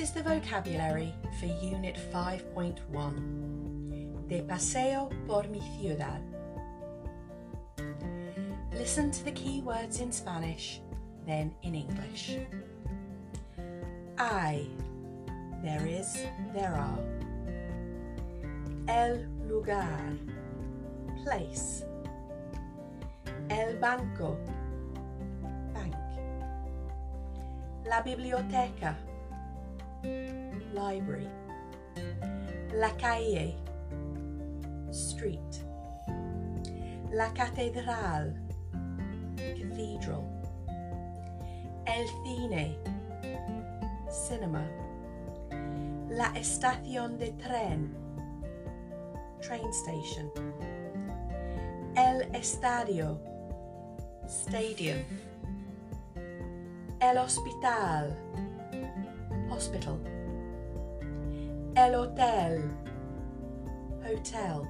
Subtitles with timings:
[0.00, 6.22] is the vocabulary for Unit 5.1 De Paseo por mi ciudad.
[8.72, 10.80] Listen to the key words in Spanish,
[11.26, 12.38] then in English.
[14.16, 14.70] Hay,
[15.62, 16.98] there is, there are.
[18.88, 20.16] El lugar,
[21.24, 21.84] place.
[23.50, 24.38] El banco,
[25.74, 25.94] bank.
[27.84, 28.96] La biblioteca,
[30.72, 31.28] library.
[32.74, 33.56] La calle,
[34.90, 35.64] street.
[37.12, 38.34] La catedral,
[39.36, 40.22] cathedral.
[41.86, 42.76] El cine,
[44.08, 44.64] cinema.
[46.08, 47.94] La estación de tren,
[49.40, 50.30] train station.
[51.96, 53.18] El estadio,
[54.26, 54.98] stadium.
[57.00, 58.16] El hospital,
[59.50, 59.98] hospital.
[61.76, 62.70] El hotel,
[64.04, 64.62] hotel.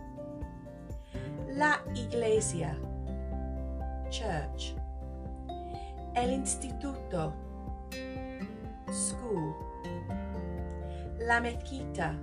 [1.49, 2.77] La iglesia,
[4.11, 4.75] church.
[6.15, 7.33] El instituto,
[8.91, 9.55] school.
[11.19, 12.15] La mezquita,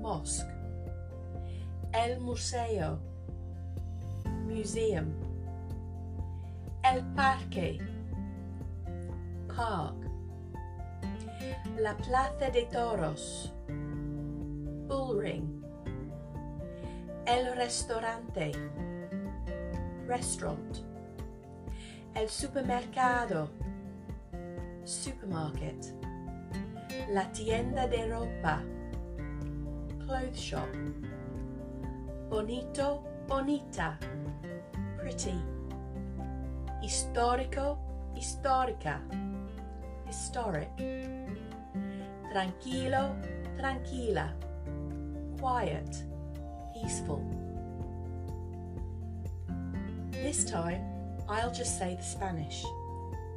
[0.00, 0.50] mosque.
[1.92, 2.98] El museo,
[4.46, 5.12] museum.
[6.82, 7.78] El parque,
[9.46, 10.01] park.
[11.78, 13.52] La plaza de toros,
[14.88, 15.62] bull ring.
[17.26, 18.52] El restaurante,
[20.06, 20.78] restaurant.
[22.14, 23.48] El supermercado,
[24.84, 25.94] supermarket.
[27.10, 28.62] La tienda de ropa,
[30.04, 30.68] clothes shop.
[32.28, 33.98] Bonito, bonita,
[34.98, 35.40] pretty.
[36.82, 37.78] Histórico,
[38.14, 39.00] histórica,
[40.08, 40.68] historic.
[42.32, 43.14] Tranquilo,
[43.58, 44.32] tranquila,
[45.38, 46.02] quiet,
[46.72, 47.22] peaceful.
[50.10, 50.80] This time,
[51.28, 52.64] I'll just say the Spanish,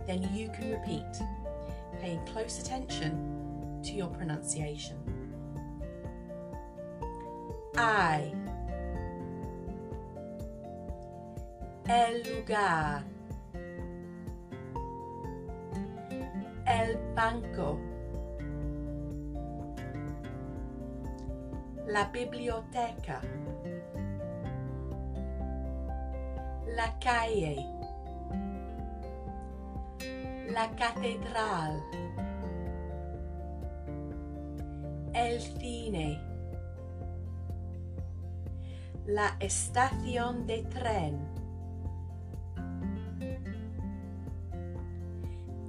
[0.07, 1.03] then you can repeat,
[1.99, 4.95] paying close attention to your pronunciation.
[7.75, 8.33] Hay.
[11.89, 13.03] El lugar.
[16.65, 17.77] El banco.
[21.87, 23.21] La biblioteca.
[26.75, 27.63] La calle.
[30.51, 31.83] La catedral.
[35.13, 36.19] El cine.
[39.05, 41.19] La estación de tren.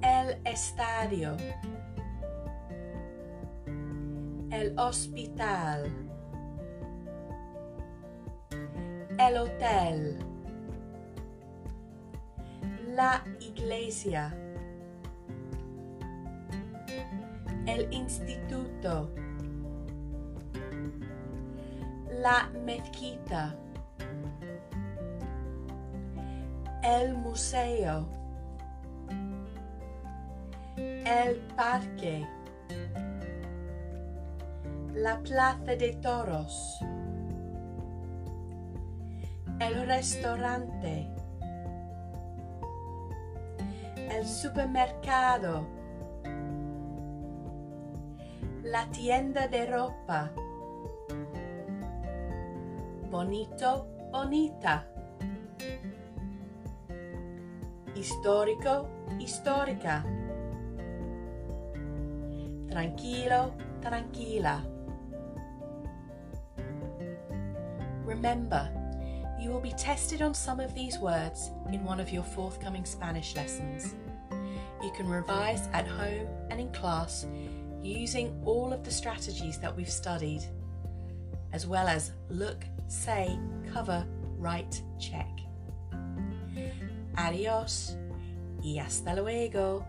[0.01, 1.37] El estadio.
[4.49, 6.06] El hospital.
[9.27, 10.19] El hotel.
[12.95, 14.33] La iglesia.
[17.65, 19.11] El instituto.
[22.21, 23.53] La mezquita.
[26.81, 28.07] El museo.
[30.77, 32.25] El parque.
[34.93, 36.79] La plaza de toros.
[39.67, 41.09] El restaurante.
[43.97, 45.67] El supermercado.
[48.63, 50.31] La tienda de ropa.
[53.11, 54.87] Bonito, bonita.
[57.93, 58.87] Histórico,
[59.19, 60.05] histórica.
[62.69, 63.51] Tranquilo,
[63.81, 64.63] tranquila.
[68.05, 68.76] Remember,
[69.39, 73.35] you will be tested on some of these words in one of your forthcoming Spanish
[73.35, 73.95] lessons.
[74.81, 77.25] You can revise at home and in class
[77.83, 80.43] using all of the strategies that we've studied,
[81.53, 83.37] as well as look, say,
[83.71, 84.05] cover,
[84.37, 85.29] write, check.
[87.17, 87.95] Adios
[88.61, 89.85] y hasta luego.